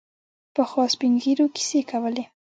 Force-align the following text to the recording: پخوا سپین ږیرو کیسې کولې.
پخوا 0.55 0.83
سپین 0.93 1.13
ږیرو 1.23 1.45
کیسې 1.55 1.79
کولې. 1.91 2.23